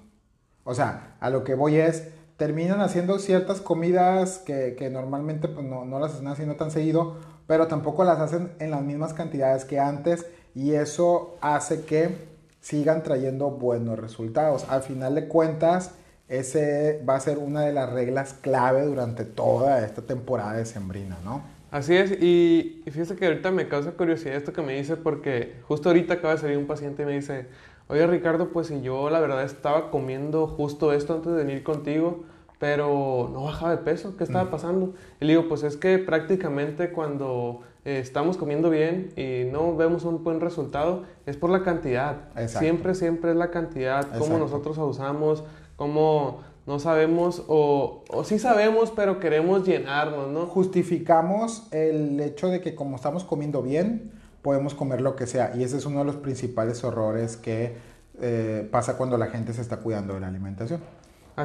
O 0.65 0.73
sea, 0.75 1.15
a 1.21 1.29
lo 1.29 1.45
que 1.45 1.55
voy 1.55 1.77
es, 1.77 2.09
terminan 2.35 2.81
haciendo 2.81 3.19
ciertas 3.19 3.61
comidas 3.61 4.39
que, 4.39 4.75
que 4.77 4.89
normalmente 4.89 5.47
pues, 5.47 5.65
no, 5.65 5.85
no 5.85 5.99
las 5.99 6.11
están 6.11 6.27
haciendo 6.27 6.57
tan 6.57 6.71
seguido 6.71 7.15
pero 7.47 7.67
tampoco 7.67 8.03
las 8.03 8.19
hacen 8.19 8.51
en 8.59 8.71
las 8.71 8.83
mismas 8.83 9.13
cantidades 9.13 9.65
que 9.65 9.79
antes 9.79 10.27
y 10.53 10.73
eso 10.73 11.37
hace 11.41 11.85
que 11.85 12.27
sigan 12.59 13.03
trayendo 13.03 13.49
buenos 13.49 13.97
resultados. 13.97 14.65
Al 14.69 14.83
final 14.83 15.15
de 15.15 15.27
cuentas, 15.27 15.91
ese 16.29 17.01
va 17.07 17.15
a 17.15 17.19
ser 17.19 17.37
una 17.37 17.61
de 17.61 17.73
las 17.73 17.91
reglas 17.91 18.33
clave 18.33 18.83
durante 18.83 19.23
toda 19.23 19.85
esta 19.85 20.01
temporada 20.01 20.53
de 20.53 20.65
Sembrina, 20.65 21.17
¿no? 21.23 21.41
Así 21.71 21.95
es, 21.95 22.11
y, 22.21 22.81
fíjese 22.85 23.15
que 23.15 23.25
ahorita 23.25 23.51
me 23.51 23.67
causa 23.67 23.91
curiosidad 23.91 24.35
esto 24.35 24.53
que 24.53 24.61
me 24.61 24.73
dice, 24.75 24.95
porque 24.95 25.55
justo 25.67 25.89
ahorita 25.89 26.15
acaba 26.15 26.35
de 26.35 26.39
salir 26.39 26.57
un 26.57 26.65
paciente 26.65 27.03
y 27.03 27.05
me 27.05 27.13
dice, 27.13 27.47
oye 27.87 28.07
Ricardo, 28.07 28.49
pues 28.49 28.67
si 28.67 28.81
yo 28.81 29.09
la 29.09 29.19
verdad 29.19 29.43
estaba 29.43 29.91
comiendo 29.91 30.47
justo 30.47 30.93
esto 30.93 31.13
antes 31.13 31.33
de 31.33 31.43
venir 31.43 31.63
contigo, 31.63 32.23
pero 32.59 33.29
no 33.31 33.43
bajaba 33.43 33.71
de 33.71 33.77
peso. 33.83 34.17
¿Qué 34.17 34.23
estaba 34.23 34.45
mm. 34.45 34.49
pasando? 34.49 34.93
Y 35.19 35.25
le 35.25 35.33
digo, 35.33 35.47
pues 35.47 35.63
es 35.63 35.77
que 35.77 35.99
prácticamente 35.99 36.91
cuando 36.91 37.61
eh, 37.85 37.99
estamos 37.99 38.37
comiendo 38.37 38.69
bien 38.69 39.11
y 39.15 39.49
no 39.51 39.75
vemos 39.75 40.05
un 40.05 40.23
buen 40.23 40.41
resultado, 40.41 41.03
es 41.25 41.37
por 41.37 41.49
la 41.49 41.63
cantidad. 41.63 42.29
Siempre, 42.47 42.95
siempre 42.95 43.31
es 43.31 43.37
la 43.37 43.51
cantidad, 43.51 44.07
cómo 44.17 44.37
nosotros 44.37 44.77
abusamos, 44.79 45.43
cómo 45.77 46.41
no 46.65 46.79
sabemos 46.79 47.43
o, 47.47 48.03
o 48.09 48.23
sí 48.25 48.39
sabemos, 48.39 48.91
pero 48.93 49.21
queremos 49.21 49.65
llenarnos, 49.65 50.27
¿no? 50.27 50.45
Justificamos 50.47 51.69
el 51.71 52.19
hecho 52.19 52.49
de 52.49 52.59
que 52.59 52.75
como 52.75 52.97
estamos 52.97 53.23
comiendo 53.23 53.61
bien, 53.61 54.11
podemos 54.41 54.75
comer 54.75 54.99
lo 54.99 55.15
que 55.15 55.27
sea. 55.27 55.53
Y 55.55 55.63
ese 55.63 55.77
es 55.77 55.85
uno 55.85 55.99
de 55.99 56.05
los 56.05 56.17
principales 56.17 56.83
horrores 56.83 57.37
que 57.37 57.77
eh, 58.19 58.67
pasa 58.69 58.97
cuando 58.97 59.17
la 59.17 59.27
gente 59.27 59.53
se 59.53 59.61
está 59.61 59.77
cuidando 59.77 60.15
de 60.15 60.19
la 60.19 60.27
alimentación 60.27 60.81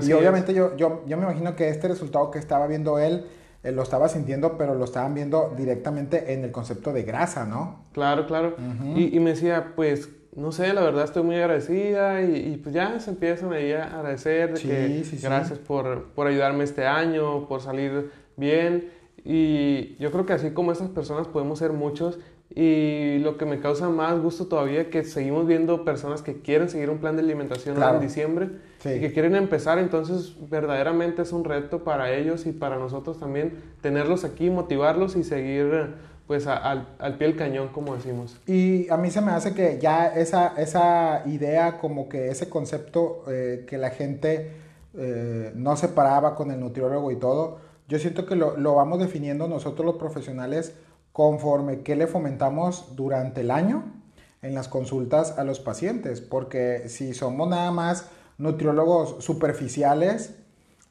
y 0.01 0.12
obviamente 0.12 0.55
yo, 0.55 0.75
yo, 0.77 1.03
yo 1.07 1.17
me 1.19 1.25
imagino 1.25 1.55
que 1.55 1.69
este 1.69 1.89
resultado 1.89 2.31
que 2.31 2.39
estaba 2.39 2.67
viendo 2.67 2.99
él, 2.99 3.27
eh, 3.62 3.73
lo 3.73 3.83
estaba 3.83 4.09
sintiendo, 4.09 4.57
pero 4.57 4.75
lo 4.75 4.85
estaban 4.85 5.15
viendo 5.15 5.53
directamente 5.57 6.33
en 6.33 6.45
el 6.45 6.51
concepto 6.51 6.93
de 6.93 7.03
grasa, 7.03 7.45
¿no? 7.45 7.85
Claro, 7.93 8.27
claro. 8.27 8.57
y, 8.97 9.15
y, 9.15 9.21
me 9.21 9.31
decía, 9.31 9.73
pues, 9.77 10.09
no 10.35 10.51
sé, 10.51 10.73
la 10.73 10.81
verdad 10.81 11.05
estoy 11.05 11.23
muy 11.23 11.37
agradecida 11.37 12.23
y, 12.23 12.57
pues 12.62 12.75
ya 12.75 12.99
se 13.01 13.11
empiezan 13.11 13.53
ahí 13.53 13.73
a 13.73 13.85
agradecer 13.99 14.55
de 14.55 14.61
que 14.61 15.19
gracias 15.23 15.59
por, 15.59 16.05
por 16.15 16.27
ayudarme 16.27 16.65
este 16.65 16.87
año, 16.87 17.47
por 17.49 17.61
salir 17.61 18.11
bien. 18.37 18.91
Y 19.25 19.95
yo 19.99 20.11
creo 20.11 20.27
que 20.27 20.33
así 20.33 20.51
como 20.51 20.73
esas 20.73 20.89
personas 20.89 21.29
podemos 21.29 21.59
ser 21.59 21.73
muchos. 21.73 22.19
Y 22.55 23.19
lo 23.21 23.39
que 23.39 23.47
me 23.47 23.61
causa 23.61 23.89
más 23.89 24.21
gusto 24.21 24.47
todavía 24.47 24.83
es 24.83 24.89
que 24.89 25.05
seguimos 25.05 25.47
viendo 25.47 25.85
personas 25.85 26.21
que 26.21 26.43
quieren 26.43 26.69
seguir 26.69 26.91
un 26.91 26.99
plan 26.99 27.17
de 27.17 27.23
alimentación 27.23 27.83
en 27.83 28.01
diciembre 28.01 28.51
y 28.85 29.01
que 29.01 29.12
quieren 29.12 29.37
empezar, 29.37 29.79
entonces 29.79 30.35
verdaderamente 30.51 31.23
es 31.23 31.33
un 31.33 31.45
reto 31.45 31.83
para 31.83 32.12
ellos 32.12 32.45
y 32.45 32.53
para 32.53 32.77
nosotros 32.77 33.19
también 33.19 33.55
tenerlos 33.81 34.25
aquí, 34.25 34.51
motivarlos 34.51 35.17
y 35.17 35.25
seguir 35.25 35.95
pues 36.26 36.47
al, 36.47 36.87
pie 37.19 37.29
del 37.29 37.37
cañón, 37.37 37.69
como 37.69 37.95
decimos. 37.95 38.38
Y 38.47 38.88
a 38.91 38.97
mí 38.97 39.11
se 39.11 39.21
me 39.21 39.33
hace 39.33 39.55
que 39.55 39.79
ya 39.81 40.07
esa, 40.07 40.55
esa 40.57 41.23
idea, 41.26 41.79
como 41.79 42.09
que 42.09 42.29
ese 42.29 42.49
concepto 42.49 43.25
eh, 43.29 43.64
que 43.67 43.79
la 43.79 43.91
gente 43.91 44.52
eh, 44.95 45.52
no 45.55 45.76
separaba 45.76 46.35
con 46.35 46.50
el 46.50 46.61
nutriólogo 46.61 47.11
y 47.11 47.17
todo, 47.17 47.59
yo 47.88 47.99
siento 47.99 48.26
que 48.26 48.37
lo, 48.37 48.57
lo 48.57 48.75
vamos 48.75 48.99
definiendo 49.00 49.49
nosotros 49.49 49.85
los 49.85 49.97
profesionales 49.97 50.75
conforme 51.12 51.81
que 51.81 51.97
le 51.97 52.07
fomentamos 52.07 52.97
durante 52.97 53.43
el 53.43 53.50
año 53.50 53.85
en 54.41 54.55
las 54.55 54.69
consultas 54.69 55.38
a 55.38 55.45
los 55.45 55.61
pacientes, 55.61 56.21
porque 56.21 56.88
si 56.88 57.14
somos 57.14 57.49
nada 57.49 57.71
más 57.71 58.09
nutriólogos 58.38 59.23
superficiales, 59.25 60.35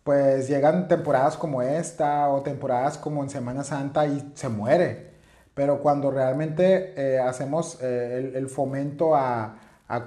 pues 0.04 0.48
llegan 0.48 0.88
temporadas 0.88 1.38
como 1.38 1.62
esta 1.62 2.30
o 2.30 2.42
temporadas 2.42 2.98
como 2.98 3.24
en 3.24 3.30
Semana 3.30 3.64
Santa 3.64 4.08
y 4.08 4.32
se 4.36 4.50
muere. 4.50 5.11
Pero 5.54 5.82
cuando 5.82 6.12
realmente 6.12 6.94
eh, 6.96 7.20
hacemos 7.20 7.78
eh, 7.82 8.32
el, 8.36 8.50
fomento 8.50 9.16
a, 9.16 9.58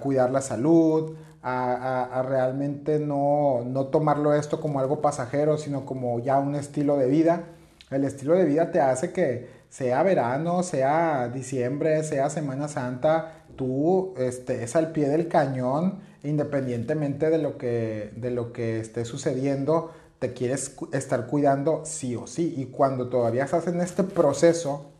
cuidar 0.00 0.30
la 0.30 0.40
salud, 0.40 1.14
a, 1.42 2.24
realmente 2.26 2.98
no, 2.98 3.62
no, 3.66 3.86
tomarlo 3.88 4.34
esto 4.34 4.60
como 4.60 4.80
algo 4.80 5.02
pasajero, 5.02 5.58
sino 5.58 5.84
como 5.84 6.18
ya 6.20 6.38
un 6.38 6.54
estilo 6.54 6.96
de 6.96 7.06
vida, 7.06 7.44
el 7.90 8.04
estilo 8.04 8.34
de 8.34 8.44
vida 8.46 8.70
te 8.70 8.80
hace 8.80 9.12
que 9.12 9.64
sea 9.68 10.02
verano, 10.02 10.62
sea 10.62 11.28
diciembre, 11.28 12.02
sea 12.04 12.30
Semana 12.30 12.68
Santa, 12.68 13.44
tú 13.56 14.14
estés 14.16 14.76
al 14.76 14.92
pie 14.92 15.08
del 15.08 15.28
cañón, 15.28 15.98
independientemente 16.22 17.28
de 17.28 17.38
lo 17.38 17.58
que, 17.58 18.12
de 18.16 18.30
lo 18.30 18.52
que 18.52 18.80
esté 18.80 19.04
sucediendo, 19.04 19.90
te 20.18 20.32
quieres 20.32 20.76
estar 20.92 21.26
cuidando 21.26 21.82
sí 21.84 22.16
o 22.16 22.26
sí. 22.26 22.54
Y 22.56 22.66
cuando 22.66 23.08
todavía 23.08 23.44
estás 23.44 23.66
en 23.66 23.80
este 23.80 24.04
proceso, 24.04 24.92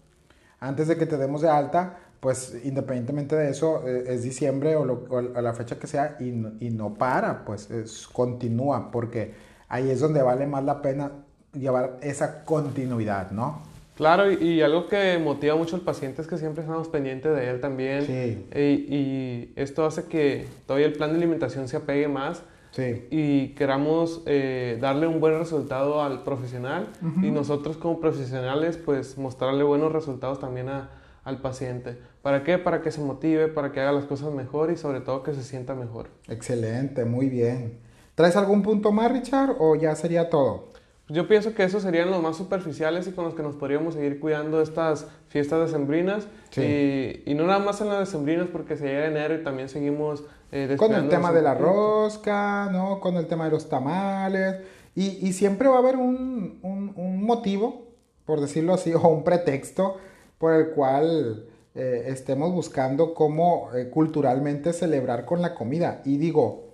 antes 0.69 0.89
de 0.89 0.97
que 0.97 1.07
te 1.07 1.17
demos 1.17 1.43
de 1.43 1.49
alta, 1.49 1.99
pues 2.21 2.57
independientemente 2.65 3.37
de 3.37 3.51
eso, 3.51 3.87
eh, 3.87 4.05
es 4.09 4.23
diciembre 4.23 4.77
o, 4.77 4.85
la 5.21 5.53
fecha 5.53 5.79
que 5.79 5.87
sea 5.87 6.17
y 6.21 6.31
no, 6.31 6.53
y 6.59 6.71
no 6.71 6.95
para, 6.95 7.45
pues 7.45 7.69
continúa, 8.13 8.91
porque 8.91 9.35
ahí 9.69 9.91
es 9.91 10.01
donde 10.01 10.23
vale 10.23 10.47
más 10.47 10.65
la 10.65 10.81
pena 10.81 11.13
llevar 11.53 11.99
esa 12.01 12.45
continuidad, 12.45 13.31
¿no? 13.31 13.63
Claro, 13.97 14.33
y, 14.33 14.61
algo 14.61 14.89
que 14.89 15.19
motiva 15.19 15.55
mucho 15.55 15.77
al 15.77 15.83
paciente 15.83 16.21
es 16.21 16.27
que 16.27 16.37
siempre 16.37 16.63
estamos 16.63 16.89
pendientes 16.89 17.35
de 17.35 17.49
él 17.49 17.61
también. 17.61 18.05
Sí. 18.07 18.47
Y, 18.59 19.53
esto 19.55 19.87
hace 19.87 20.05
que 20.05 20.47
todavía 20.67 20.87
el 20.87 20.95
plan 20.95 21.11
de 21.11 21.17
alimentación 21.17 21.69
se 21.69 21.77
apegue 21.77 22.09
más. 22.09 22.43
Sí. 22.75 23.07
Y 23.11 23.49
queramos 23.55 24.23
eh, 24.27 24.79
darle 24.81 25.07
un 25.07 25.21
buen 25.21 25.39
resultado 25.39 26.03
al 26.03 26.25
profesional 26.25 26.89
y 27.23 27.31
nosotros 27.31 27.77
como 27.77 28.01
profesionales 28.01 28.79
pues 28.79 29.17
mostrarle 29.17 29.63
buenos 29.63 29.93
resultados 29.93 30.41
también 30.41 30.69
a, 30.69 30.91
al 31.23 31.41
paciente. 31.41 31.97
¿Para 32.21 32.43
qué? 32.43 32.59
Para 32.59 32.83
que 32.83 32.91
se 32.91 33.01
motive, 33.01 33.47
para 33.47 33.71
que 33.71 33.81
haga 33.81 33.93
las 33.93 34.07
cosas 34.07 34.33
mejor 34.33 34.73
y 34.73 34.77
sobre 34.77 35.01
todo 35.01 35.23
que 35.23 35.35
se 35.35 35.45
sienta 35.45 35.77
mejor. 35.77 36.09
Excelente, 36.27 37.05
muy 37.05 37.29
bien. 37.29 37.79
¿Traes 38.17 38.35
algún 38.35 38.63
punto 38.63 38.91
más, 38.91 39.13
Richard, 39.13 39.55
o 39.61 39.77
ya 39.77 39.95
sería 39.95 40.29
todo? 40.29 40.73
Yo 41.09 41.29
pienso 41.29 41.55
que 41.55 41.63
esos 41.63 41.83
serían 41.83 42.11
los 42.11 42.23
más 42.23 42.37
superficiales 42.37 43.07
y 43.07 43.13
con 43.13 43.25
los 43.25 43.35
que 43.35 43.43
nos 43.43 43.55
podríamos 43.55 43.95
seguir 43.95 44.19
cuidando 44.19 44.61
estas 44.61 45.07
fiestas 45.29 45.71
decembrinas. 45.71 46.27
Y, 46.57 47.23
y, 47.31 47.35
no 47.35 47.47
nada 47.47 47.59
más 47.59 47.81
en 47.81 47.89
las 47.89 48.01
decembrinas 48.01 48.49
porque 48.51 48.77
se 48.77 48.87
llega 48.87 49.07
enero 49.07 49.35
y 49.35 49.45
también 49.45 49.69
seguimos... 49.69 50.25
Eh, 50.57 50.77
con 50.77 50.95
el 50.95 51.09
tema 51.09 51.33
de 51.33 51.43
la 51.43 51.55
rosca, 51.55 52.69
¿no? 52.71 53.01
Con 53.01 53.17
el 53.17 53.27
tema 53.27 53.47
de 53.47 53.51
los 53.51 53.69
tamales. 53.69 54.59
Y, 54.95 55.27
y 55.27 55.33
siempre 55.33 55.67
va 55.67 55.75
a 55.75 55.79
haber 55.81 55.97
un, 55.97 56.61
un, 56.63 56.93
un, 56.95 57.25
motivo, 57.25 57.89
por 58.25 58.41
decirlo 58.41 58.75
así, 58.75 58.95
o 58.95 59.09
un 59.09 59.25
pretexto 59.25 59.97
por 60.39 60.55
el 60.55 60.71
cual 60.71 61.47
eh, 61.75 62.05
estemos 62.07 62.53
buscando 62.53 63.15
cómo 63.15 63.71
eh, 63.75 63.91
culturalmente 63.91 64.73
celebrar 64.73 65.25
con 65.25 65.43
la 65.43 65.57
comida. 65.57 66.03
Y 66.05 66.19
digo, 66.19 66.69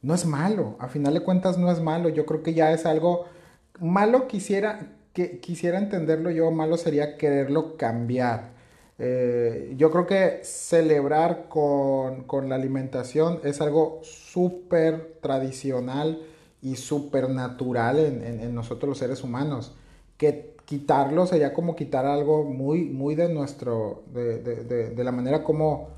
no 0.00 0.14
es 0.14 0.24
malo, 0.24 0.76
a 0.78 0.88
final 0.88 1.12
de 1.12 1.20
cuentas 1.20 1.58
no 1.58 1.70
es 1.70 1.80
malo. 1.82 2.08
Yo 2.08 2.24
creo 2.24 2.42
que 2.42 2.54
ya 2.54 2.72
es 2.72 2.86
algo 2.86 3.26
malo 3.80 4.28
quisiera, 4.28 4.94
que, 5.12 5.40
quisiera 5.40 5.76
entenderlo 5.76 6.30
yo, 6.30 6.50
malo 6.52 6.78
sería 6.78 7.18
quererlo 7.18 7.76
cambiar. 7.76 8.55
Eh, 8.98 9.74
yo 9.76 9.90
creo 9.90 10.06
que 10.06 10.40
celebrar 10.42 11.48
con, 11.48 12.48
la 12.48 12.54
alimentación 12.54 13.40
es 13.44 13.60
algo 13.60 14.00
súper 14.02 15.18
tradicional 15.20 16.22
y 16.62 16.76
súper 16.76 17.28
natural 17.28 17.98
en, 17.98 18.54
nosotros 18.54 18.88
los 18.88 18.98
seres 18.98 19.22
humanos. 19.22 19.74
Que 20.16 20.56
quitarlo 20.64 21.26
sería 21.26 21.52
como 21.52 21.76
quitar 21.76 22.06
algo 22.06 22.44
muy, 22.44 22.84
muy 22.84 23.14
de 23.14 23.28
nuestro, 23.28 24.02
de, 24.12 24.94
la 24.96 25.12
manera 25.12 25.44
como, 25.44 25.88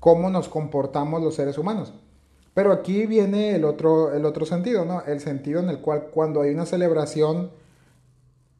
como 0.00 0.30
nos 0.30 0.48
comportamos 0.48 1.22
los 1.22 1.34
seres 1.34 1.58
humanos. 1.58 1.92
Pero 2.54 2.72
aquí 2.72 3.06
viene 3.06 3.56
el 3.56 3.64
otro, 3.64 4.14
el 4.14 4.24
otro 4.24 4.46
sentido, 4.46 4.84
¿no? 4.84 5.02
El 5.02 5.20
sentido 5.20 5.58
en 5.60 5.68
el 5.70 5.80
cual 5.80 6.10
cuando 6.12 6.42
hay 6.42 6.54
una 6.54 6.66
celebración, 6.66 7.50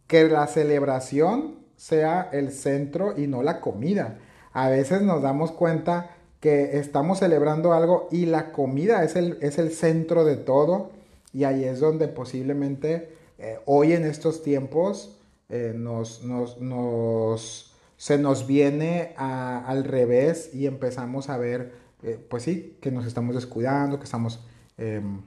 que 0.09 0.29
la 0.29 0.49
celebración 0.49 1.64
sea 1.77 2.29
el 2.33 2.53
centro 2.53 3.15
y 3.17 3.27
no 3.27 3.43
la 3.43 3.61
comida. 3.61 4.19
A 4.53 4.69
veces 4.69 5.03
nos 5.03 5.23
damos 5.23 5.53
cuenta 5.53 6.11
que 6.41 6.79
estamos 6.79 7.21
celebrando 7.21 7.73
algo 7.73 8.09
y 8.11 8.27
la 8.27 8.53
comida 8.53 9.03
es 9.03 9.17
el, 9.17 9.39
es 9.41 9.59
el 9.59 9.71
centro 9.73 10.25
de 10.25 10.37
todo 10.37 10.91
y 11.33 11.45
ahí 11.45 11.65
es 11.65 11.81
donde 11.81 12.07
posiblemente 12.07 13.17
eh, 13.39 13.59
hoy 13.67 13.93
en 13.95 14.05
estos 14.05 14.43
tiempos 14.43 15.19
eh, 15.49 15.73
nos, 15.75 16.23
nos, 16.23 17.75
se 17.97 18.19
nos 18.19 18.47
viene 18.47 19.15
al 19.17 19.85
revés 19.85 20.55
y 20.55 20.67
empezamos 20.67 21.29
a 21.29 21.37
ver, 21.37 21.73
eh, 22.03 22.19
pues 22.29 22.45
sí, 22.45 22.79
que 22.81 22.91
nos 22.91 23.07
estamos 23.07 23.35
descuidando, 23.35 23.99
que 23.99 24.05
estamos 24.05 24.41
em, 24.79 25.23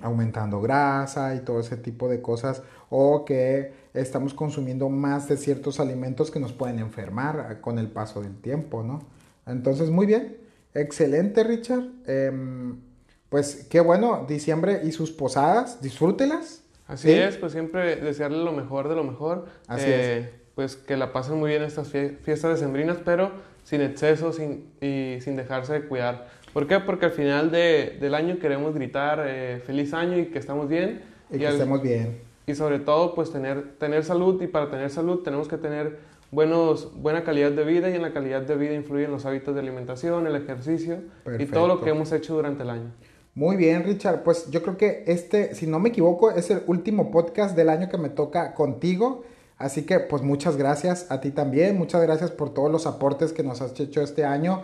aumentando 0.00 0.60
grasa 0.60 1.34
y 1.34 1.40
todo 1.40 1.60
ese 1.60 1.76
tipo 1.76 2.08
de 2.08 2.20
cosas 2.20 2.62
o 2.90 3.24
que 3.24 3.72
estamos 3.94 4.34
consumiendo 4.34 4.88
más 4.88 5.28
de 5.28 5.36
ciertos 5.36 5.80
alimentos 5.80 6.30
que 6.30 6.38
nos 6.38 6.52
pueden 6.52 6.78
enfermar 6.78 7.60
con 7.60 7.78
el 7.78 7.88
paso 7.88 8.20
del 8.20 8.36
tiempo, 8.36 8.82
¿no? 8.82 9.02
Entonces, 9.46 9.90
muy 9.90 10.06
bien, 10.06 10.36
excelente 10.74 11.44
Richard. 11.44 11.84
Em, 12.06 12.80
pues 13.28 13.66
qué 13.70 13.80
bueno, 13.80 14.24
diciembre 14.28 14.82
y 14.84 14.92
sus 14.92 15.10
posadas, 15.10 15.80
disfrútelas. 15.80 16.62
Así 16.86 17.10
es, 17.10 17.36
pues 17.36 17.52
siempre 17.52 17.96
desearle 17.96 18.44
lo 18.44 18.52
mejor 18.52 18.88
de 18.88 18.94
lo 18.94 19.02
mejor. 19.02 19.46
Así 19.66 19.86
es. 19.86 20.06
Eh, 20.06 20.30
pues 20.54 20.76
que 20.76 20.96
la 20.96 21.12
pasen 21.12 21.38
muy 21.38 21.50
bien 21.50 21.62
estas 21.62 21.88
fiestas 21.88 22.60
decembrinas, 22.60 22.98
pero 23.04 23.32
sin 23.66 23.80
exceso 23.80 24.32
sin, 24.32 24.68
y 24.80 25.20
sin 25.20 25.34
dejarse 25.34 25.72
de 25.72 25.80
cuidar. 25.88 26.28
¿Por 26.52 26.68
qué? 26.68 26.78
Porque 26.78 27.06
al 27.06 27.10
final 27.10 27.50
de, 27.50 27.98
del 28.00 28.14
año 28.14 28.38
queremos 28.38 28.74
gritar 28.74 29.24
eh, 29.26 29.60
feliz 29.66 29.92
año 29.92 30.16
y 30.16 30.26
que 30.26 30.38
estamos 30.38 30.68
bien. 30.68 31.02
Y, 31.30 31.38
que 31.38 31.48
estemos 31.48 31.82
bien. 31.82 32.20
Y 32.46 32.54
sobre 32.54 32.78
todo, 32.78 33.16
pues 33.16 33.32
tener, 33.32 33.76
tener 33.78 34.04
salud 34.04 34.40
y 34.40 34.46
para 34.46 34.70
tener 34.70 34.88
salud 34.88 35.24
tenemos 35.24 35.48
que 35.48 35.58
tener 35.58 35.98
buenos, 36.30 36.92
buena 36.94 37.24
calidad 37.24 37.50
de 37.50 37.64
vida 37.64 37.90
y 37.90 37.94
en 37.94 38.02
la 38.02 38.12
calidad 38.12 38.42
de 38.42 38.54
vida 38.54 38.72
influyen 38.72 39.10
los 39.10 39.26
hábitos 39.26 39.52
de 39.56 39.62
alimentación, 39.62 40.28
el 40.28 40.36
ejercicio 40.36 41.00
y 41.36 41.46
todo 41.46 41.66
lo 41.66 41.80
que 41.80 41.90
hemos 41.90 42.12
hecho 42.12 42.34
durante 42.36 42.62
el 42.62 42.70
año. 42.70 42.92
Muy 43.34 43.56
bien, 43.56 43.82
Richard. 43.82 44.22
Pues 44.22 44.48
yo 44.48 44.62
creo 44.62 44.76
que 44.76 45.02
este, 45.08 45.56
si 45.56 45.66
no 45.66 45.80
me 45.80 45.88
equivoco, 45.88 46.30
es 46.30 46.50
el 46.50 46.62
último 46.68 47.10
podcast 47.10 47.56
del 47.56 47.68
año 47.68 47.88
que 47.88 47.98
me 47.98 48.10
toca 48.10 48.54
contigo. 48.54 49.24
Así 49.58 49.82
que 49.82 50.00
pues 50.00 50.22
muchas 50.22 50.56
gracias 50.56 51.10
a 51.10 51.20
ti 51.20 51.30
también. 51.30 51.78
Muchas 51.78 52.02
gracias 52.02 52.30
por 52.30 52.52
todos 52.52 52.70
los 52.70 52.86
aportes 52.86 53.32
que 53.32 53.42
nos 53.42 53.62
has 53.62 53.78
hecho 53.80 54.02
este 54.02 54.24
año 54.24 54.62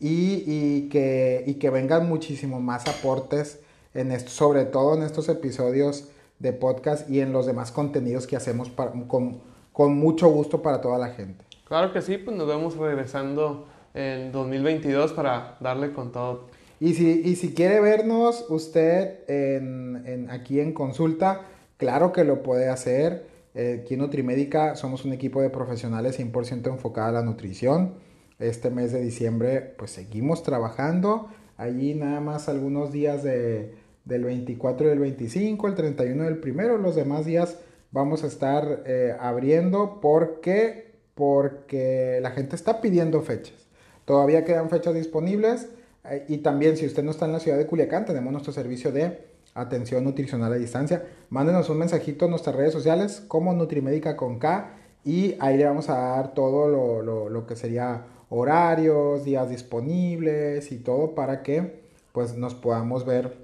y, 0.00 0.88
que, 0.90 1.42
y 1.46 1.54
que 1.54 1.70
vengan 1.70 2.08
muchísimo 2.08 2.60
más 2.60 2.86
aportes, 2.86 3.60
en 3.94 4.12
esto, 4.12 4.30
sobre 4.30 4.64
todo 4.64 4.96
en 4.96 5.02
estos 5.02 5.28
episodios 5.28 6.08
de 6.38 6.52
podcast 6.52 7.10
y 7.10 7.20
en 7.20 7.32
los 7.32 7.46
demás 7.46 7.72
contenidos 7.72 8.26
que 8.26 8.36
hacemos 8.36 8.70
con, 8.70 9.40
con 9.72 9.96
mucho 9.96 10.28
gusto 10.28 10.62
para 10.62 10.80
toda 10.80 10.98
la 10.98 11.08
gente. 11.08 11.44
Claro 11.66 11.92
que 11.92 12.00
sí, 12.00 12.18
pues 12.18 12.36
nos 12.36 12.46
vemos 12.46 12.76
regresando 12.76 13.66
en 13.94 14.30
2022 14.32 15.12
para 15.12 15.56
darle 15.60 15.92
con 15.92 16.12
todo. 16.12 16.46
Y 16.80 16.94
si, 16.94 17.34
si 17.36 17.54
quiere 17.54 17.80
vernos 17.80 18.46
usted 18.48 19.28
en, 19.28 20.28
aquí 20.30 20.60
en 20.60 20.72
consulta, 20.72 21.42
claro 21.76 22.12
que 22.12 22.24
lo 22.24 22.42
puede 22.42 22.68
hacer. 22.68 23.26
Eh, 23.54 23.80
aquí 23.82 23.94
en 23.94 24.00
Nutrimédica 24.00 24.76
somos 24.76 25.04
un 25.04 25.12
equipo 25.12 25.40
de 25.40 25.50
profesionales 25.50 26.18
100% 26.18 26.68
enfocada 26.68 27.08
a 27.08 27.12
la 27.12 27.22
nutrición. 27.22 27.94
Este 28.38 28.70
mes 28.70 28.92
de 28.92 29.00
diciembre 29.00 29.74
pues 29.78 29.90
seguimos 29.90 30.42
trabajando. 30.42 31.28
Allí 31.56 31.94
nada 31.94 32.20
más 32.20 32.48
algunos 32.48 32.92
días 32.92 33.22
de, 33.22 33.74
del 34.04 34.24
24 34.24 34.86
y 34.86 34.90
del 34.90 34.98
25, 35.00 35.66
el 35.66 35.74
31 35.74 36.24
del 36.24 36.38
primero. 36.38 36.78
Los 36.78 36.94
demás 36.94 37.26
días 37.26 37.58
vamos 37.90 38.24
a 38.24 38.28
estar 38.28 38.84
eh, 38.86 39.16
abriendo 39.18 40.00
porque, 40.00 40.94
porque 41.14 42.18
la 42.22 42.30
gente 42.30 42.56
está 42.56 42.80
pidiendo 42.80 43.20
fechas. 43.22 43.66
Todavía 44.04 44.44
quedan 44.44 44.70
fechas 44.70 44.94
disponibles. 44.94 45.68
Eh, 46.04 46.24
y 46.28 46.38
también, 46.38 46.76
si 46.76 46.86
usted 46.86 47.02
no 47.02 47.10
está 47.10 47.26
en 47.26 47.32
la 47.32 47.40
ciudad 47.40 47.58
de 47.58 47.66
Culiacán, 47.66 48.04
tenemos 48.04 48.32
nuestro 48.32 48.52
servicio 48.52 48.92
de 48.92 49.18
atención 49.60 50.04
nutricional 50.04 50.52
a 50.52 50.56
distancia. 50.56 51.04
Mándenos 51.30 51.68
un 51.68 51.78
mensajito 51.78 52.24
en 52.24 52.30
nuestras 52.30 52.56
redes 52.56 52.72
sociales 52.72 53.22
como 53.28 53.52
Nutrimédica 53.52 54.16
con 54.16 54.38
K 54.38 54.74
y 55.04 55.36
ahí 55.40 55.56
le 55.56 55.64
vamos 55.64 55.88
a 55.88 55.96
dar 55.96 56.34
todo 56.34 56.68
lo, 56.68 57.28
lo, 57.28 57.46
que 57.46 57.56
sería 57.56 58.04
horarios, 58.30 59.24
días 59.24 59.48
disponibles 59.48 60.70
y 60.72 60.78
todo 60.78 61.14
para 61.14 61.42
que 61.42 61.82
pues 62.12 62.36
nos 62.36 62.54
podamos 62.54 63.04
ver 63.04 63.36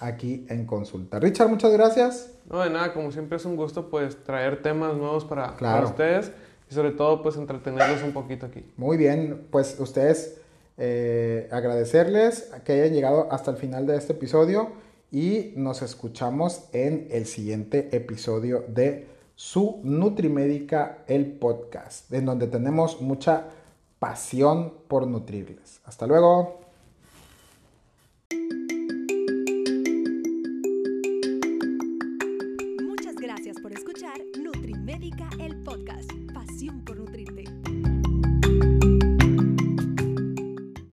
aquí 0.00 0.46
en 0.48 0.66
consulta. 0.66 1.18
Richard, 1.18 1.48
muchas 1.48 1.72
gracias. 1.72 2.32
No, 2.48 2.62
de 2.62 2.70
nada, 2.70 2.92
como 2.92 3.12
siempre 3.12 3.36
es 3.36 3.44
un 3.44 3.56
gusto 3.56 3.90
pues 3.90 4.22
traer 4.24 4.62
temas 4.62 4.96
nuevos 4.96 5.24
para, 5.24 5.56
para 5.56 5.84
ustedes 5.84 6.32
y 6.70 6.74
sobre 6.74 6.92
todo 6.92 7.22
pues 7.22 7.36
entretenerlos 7.36 8.02
un 8.02 8.12
poquito 8.12 8.46
aquí. 8.46 8.64
Muy 8.76 8.96
bien, 8.96 9.46
pues 9.50 9.76
ustedes 9.78 10.40
eh, 10.78 11.48
agradecerles 11.50 12.50
que 12.64 12.72
hayan 12.72 12.94
llegado 12.94 13.28
hasta 13.32 13.50
el 13.50 13.56
final 13.56 13.86
de 13.86 13.96
este 13.96 14.12
episodio 14.12 14.70
y 15.10 15.52
nos 15.56 15.82
escuchamos 15.82 16.64
en 16.72 17.08
el 17.10 17.26
siguiente 17.26 17.88
episodio 17.96 18.64
de 18.68 19.06
su 19.34 19.80
Nutrimédica, 19.84 21.04
el 21.06 21.26
podcast, 21.32 22.12
en 22.12 22.26
donde 22.26 22.46
tenemos 22.46 23.00
mucha 23.00 23.46
pasión 23.98 24.74
por 24.88 25.06
nutrirles. 25.06 25.80
Hasta 25.84 26.06
luego. 26.06 26.67